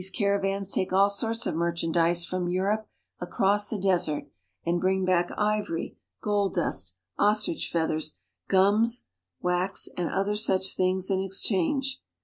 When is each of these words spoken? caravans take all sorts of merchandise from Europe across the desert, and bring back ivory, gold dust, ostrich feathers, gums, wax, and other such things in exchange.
caravans 0.15 0.71
take 0.71 0.91
all 0.91 1.11
sorts 1.11 1.45
of 1.45 1.53
merchandise 1.55 2.25
from 2.25 2.49
Europe 2.49 2.87
across 3.19 3.69
the 3.69 3.77
desert, 3.77 4.23
and 4.65 4.81
bring 4.81 5.05
back 5.05 5.29
ivory, 5.37 5.95
gold 6.21 6.55
dust, 6.55 6.95
ostrich 7.19 7.69
feathers, 7.71 8.17
gums, 8.47 9.05
wax, 9.41 9.87
and 9.97 10.09
other 10.09 10.35
such 10.35 10.75
things 10.75 11.11
in 11.11 11.19
exchange. 11.19 12.01